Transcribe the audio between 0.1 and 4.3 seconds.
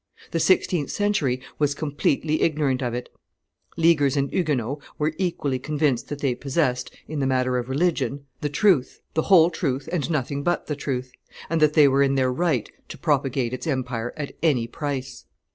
The sixteenth century was completely ignorant of it; Leaguers